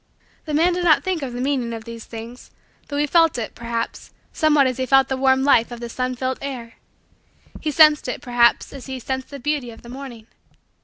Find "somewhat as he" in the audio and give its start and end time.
4.33-4.87